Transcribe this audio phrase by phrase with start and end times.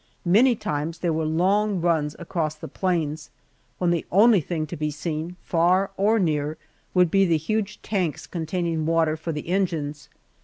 [0.25, 3.29] Many times there were long runs across the plains,
[3.77, 6.57] when the only thing to be seen, far or near,
[6.95, 10.09] would be the huge tanks containing water for the engines.